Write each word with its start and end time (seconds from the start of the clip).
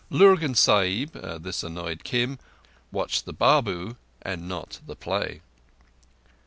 Lurgan 0.09 0.55
Sahib—this 0.55 1.61
annoyed 1.61 2.03
Kim—watched 2.03 3.25
the 3.25 3.33
Babu 3.33 3.97
and 4.23 4.49
not 4.49 4.79
the 4.87 4.95
play. 4.95 5.41